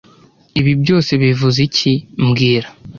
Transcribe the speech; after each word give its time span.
Ibi 0.59 0.71
byose 0.81 1.11
bivuze 1.21 1.59
iki 1.67 1.93
mbwira 2.25 2.67